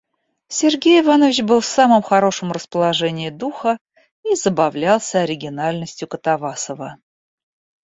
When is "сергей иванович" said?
0.47-1.43